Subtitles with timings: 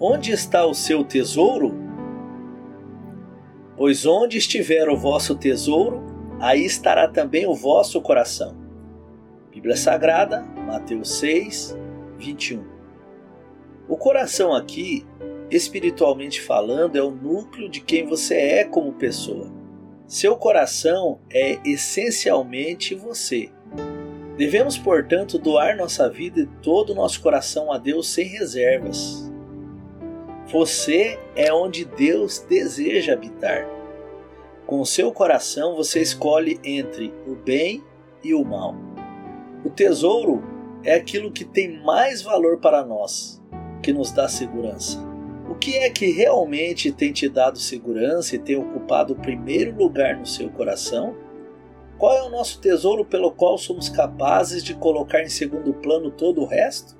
[0.00, 1.74] Onde está o seu tesouro?
[3.76, 6.00] Pois onde estiver o vosso tesouro,
[6.38, 8.56] aí estará também o vosso coração.
[9.50, 11.76] Bíblia Sagrada, Mateus 6,
[12.16, 12.64] 21.
[13.88, 15.04] O coração aqui,
[15.50, 19.52] espiritualmente falando, é o núcleo de quem você é como pessoa.
[20.06, 23.50] Seu coração é essencialmente você.
[24.36, 29.27] Devemos, portanto, doar nossa vida e todo o nosso coração a Deus sem reservas.
[30.50, 33.68] Você é onde Deus deseja habitar.
[34.66, 37.84] Com seu coração você escolhe entre o bem
[38.24, 38.74] e o mal.
[39.62, 40.42] O tesouro
[40.82, 43.42] é aquilo que tem mais valor para nós,
[43.82, 44.98] que nos dá segurança.
[45.50, 50.16] O que é que realmente tem te dado segurança e tem ocupado o primeiro lugar
[50.16, 51.14] no seu coração?
[51.98, 56.40] Qual é o nosso tesouro pelo qual somos capazes de colocar em segundo plano todo
[56.40, 56.97] o resto?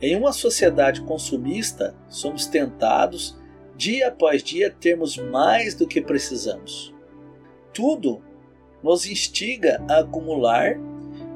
[0.00, 3.36] Em uma sociedade consumista, somos tentados,
[3.76, 6.94] dia após dia, termos mais do que precisamos.
[7.74, 8.22] Tudo
[8.82, 10.78] nos instiga a acumular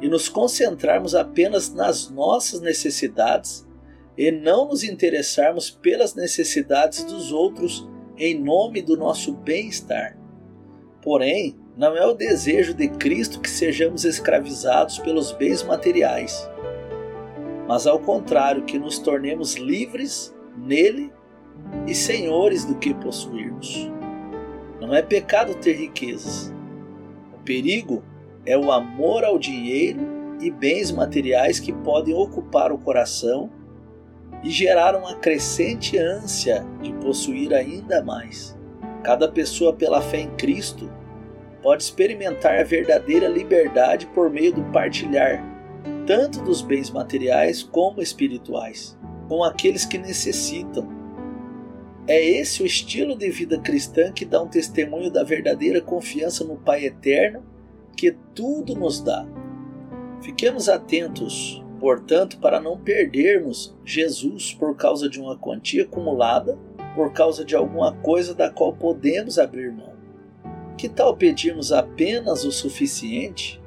[0.00, 3.66] e nos concentrarmos apenas nas nossas necessidades
[4.16, 10.16] e não nos interessarmos pelas necessidades dos outros em nome do nosso bem-estar.
[11.00, 16.51] Porém, não é o desejo de Cristo que sejamos escravizados pelos bens materiais
[17.66, 21.12] mas ao contrário, que nos tornemos livres nele
[21.86, 23.90] e senhores do que possuirmos.
[24.80, 26.52] Não é pecado ter riquezas.
[27.32, 28.02] O perigo
[28.44, 30.00] é o amor ao dinheiro
[30.40, 33.50] e bens materiais que podem ocupar o coração
[34.42, 38.58] e gerar uma crescente ânsia de possuir ainda mais.
[39.04, 40.90] Cada pessoa, pela fé em Cristo,
[41.62, 45.51] pode experimentar a verdadeira liberdade por meio do partilhar
[46.12, 48.98] tanto dos bens materiais como espirituais,
[49.30, 50.86] com aqueles que necessitam.
[52.06, 56.58] É esse o estilo de vida cristã que dá um testemunho da verdadeira confiança no
[56.58, 57.42] Pai Eterno
[57.96, 59.26] que tudo nos dá.
[60.20, 66.58] Fiquemos atentos, portanto, para não perdermos Jesus por causa de uma quantia acumulada,
[66.94, 69.94] por causa de alguma coisa da qual podemos abrir mão.
[70.76, 73.58] Que tal pedirmos apenas o suficiente?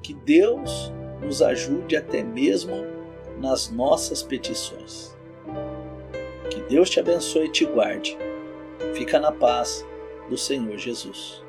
[0.00, 2.84] Que Deus nos ajude até mesmo
[3.38, 5.16] nas nossas petições.
[6.50, 8.16] Que Deus te abençoe e te guarde.
[8.94, 9.84] Fica na paz
[10.28, 11.45] do Senhor Jesus.